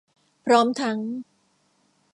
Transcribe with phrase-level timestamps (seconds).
[0.45, 0.99] พร้อมทั้ง